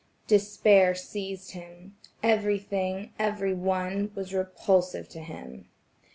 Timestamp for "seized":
0.95-1.51